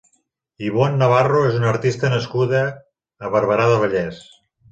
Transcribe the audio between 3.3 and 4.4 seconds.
Barberà del Vallès.